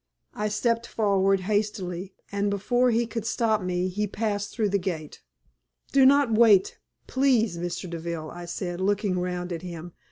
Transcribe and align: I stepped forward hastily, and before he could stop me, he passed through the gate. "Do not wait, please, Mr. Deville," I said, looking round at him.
I 0.33 0.47
stepped 0.49 0.87
forward 0.87 1.41
hastily, 1.41 2.15
and 2.31 2.49
before 2.49 2.89
he 2.89 3.05
could 3.05 3.23
stop 3.23 3.61
me, 3.61 3.87
he 3.87 4.07
passed 4.07 4.51
through 4.51 4.69
the 4.69 4.79
gate. 4.79 5.21
"Do 5.91 6.07
not 6.07 6.33
wait, 6.33 6.79
please, 7.05 7.59
Mr. 7.59 7.87
Deville," 7.87 8.31
I 8.31 8.45
said, 8.45 8.81
looking 8.81 9.19
round 9.19 9.53
at 9.53 9.61
him. 9.61 9.93